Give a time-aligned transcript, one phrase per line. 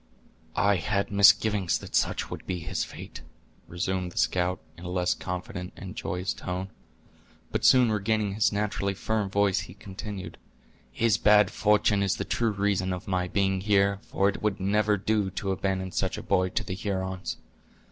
[0.55, 3.21] "I had misgivings that such would be his fate,"
[3.67, 6.71] resumed the scout, in a less confident and joyous tone.
[7.51, 10.39] But soon regaining his naturally firm voice, he continued:
[10.91, 14.97] "His bad fortune is the true reason of my being here, for it would never
[14.97, 17.37] do to abandon such a boy to the Hurons.